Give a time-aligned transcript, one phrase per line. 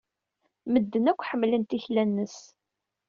[0.71, 2.37] Medden akk ḥemmlen tikla-nnes.